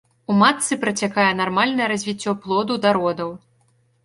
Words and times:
У 0.33 0.35
матцы 0.37 0.77
працякае 0.85 1.25
нармальнае 1.41 1.87
развіццё 1.93 2.35
плоду 2.47 2.79
да 2.89 2.97
родаў. 2.99 3.31